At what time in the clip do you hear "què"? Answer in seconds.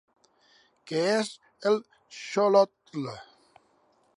0.91-1.03